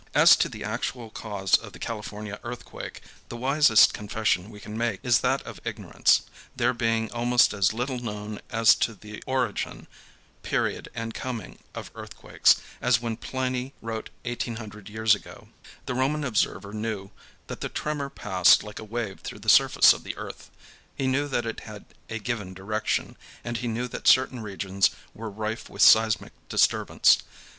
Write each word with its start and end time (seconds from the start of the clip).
As 0.15 0.35
to 0.37 0.49
the 0.49 0.63
actual 0.63 1.11
cause 1.11 1.55
of 1.59 1.73
the 1.73 1.77
California 1.77 2.39
earthquake, 2.43 3.01
the 3.29 3.37
wisest 3.37 3.93
confession 3.93 4.49
we 4.49 4.59
can 4.59 4.75
make 4.75 4.99
is 5.03 5.19
that 5.19 5.43
of 5.43 5.61
ignorance, 5.63 6.23
there 6.55 6.73
being 6.73 7.11
almost 7.11 7.53
as 7.53 7.71
little 7.71 7.99
known 7.99 8.41
as 8.49 8.73
to 8.77 8.95
the 8.95 9.23
origin, 9.27 9.85
period 10.41 10.89
and 10.95 11.13
coming 11.13 11.59
of 11.75 11.91
earthquakes 11.93 12.55
as 12.81 12.99
when 12.99 13.15
Pliny 13.15 13.75
wrote 13.79 14.09
1,800 14.25 14.89
years 14.89 15.13
ago. 15.13 15.49
The 15.85 15.93
Roman 15.93 16.23
observer 16.23 16.73
knew 16.73 17.11
that 17.45 17.61
the 17.61 17.69
tremor 17.69 18.09
passed 18.09 18.63
like 18.63 18.79
a 18.79 18.83
wave 18.83 19.19
through 19.19 19.41
the 19.41 19.49
surface 19.49 19.93
of 19.93 20.03
the 20.03 20.17
earth; 20.17 20.49
he 20.95 21.05
knew 21.05 21.27
that 21.27 21.45
it 21.45 21.59
had 21.59 21.85
a 22.09 22.17
given 22.17 22.55
direction, 22.55 23.17
and 23.43 23.57
he 23.57 23.67
knew 23.67 23.87
that 23.89 24.07
certain 24.07 24.39
regions 24.39 24.89
were 25.13 25.29
rife 25.29 25.69
with 25.69 25.83
seismic 25.83 26.33
disturbance. 26.49 27.19